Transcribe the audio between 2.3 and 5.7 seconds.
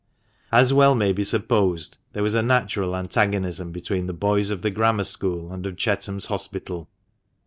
a natural antagonism between the boys of the Grammar School and